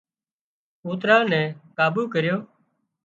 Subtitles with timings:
[0.81, 1.47] ڪوترا نين
[1.77, 2.37] ڪابو ڪريو